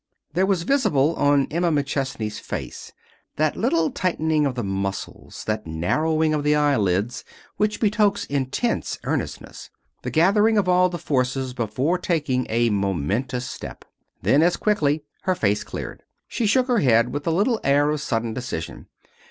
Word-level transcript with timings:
There 0.33 0.47
was 0.47 0.63
visible 0.63 1.13
on 1.13 1.45
Emma 1.51 1.71
McChesney's 1.71 2.39
face 2.39 2.91
that 3.35 3.55
little 3.55 3.91
tightening 3.91 4.47
of 4.47 4.55
the 4.55 4.63
muscles, 4.63 5.43
that 5.45 5.67
narrowing 5.67 6.33
of 6.33 6.43
the 6.43 6.55
eyelids 6.55 7.23
which 7.57 7.79
betokens 7.79 8.25
intense 8.25 8.97
earnestness; 9.03 9.69
the 10.01 10.09
gathering 10.09 10.57
of 10.57 10.67
all 10.67 10.89
the 10.89 10.97
forces 10.97 11.53
before 11.53 11.99
taking 11.99 12.47
a 12.49 12.71
momentous 12.71 13.47
step. 13.47 13.85
Then, 14.23 14.41
as 14.41 14.57
quickly, 14.57 15.03
her 15.25 15.35
face 15.35 15.63
cleared. 15.63 16.01
She 16.27 16.47
shook 16.47 16.65
her 16.67 16.79
head 16.79 17.13
with 17.13 17.27
a 17.27 17.31
little 17.31 17.59
air 17.63 17.91
of 17.91 18.01
sudden 18.01 18.33
decision. 18.33 18.87